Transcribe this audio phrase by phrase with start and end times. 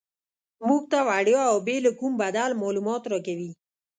[0.67, 3.51] موږ ته وړیا او بې له کوم بدل معلومات راکوي.